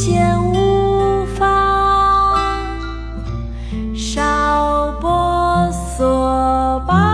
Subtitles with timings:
[0.00, 1.46] 见无方
[3.94, 7.09] 少波所罢